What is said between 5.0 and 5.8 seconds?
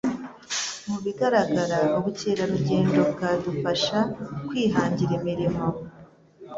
imirimo